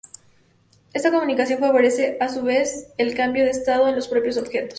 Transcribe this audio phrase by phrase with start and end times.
[0.93, 4.69] Esta comunicación favorece a su vez el cambio de estado en los propios objetos.